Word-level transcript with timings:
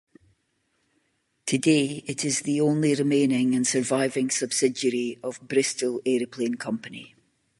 Today 1.45 2.01
it 2.07 2.25
is 2.25 2.41
the 2.41 2.59
only 2.59 2.95
remaining 2.95 3.53
and 3.53 3.67
surviving 3.67 4.31
subsidiary 4.31 5.19
of 5.21 5.39
Bristol 5.47 6.01
Aeroplane 6.07 6.55
Company. 6.55 7.13